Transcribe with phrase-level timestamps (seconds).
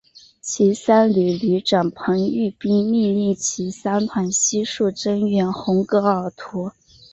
[0.41, 6.71] 骑三旅旅长彭毓斌命令骑三团悉数增援红格尔图。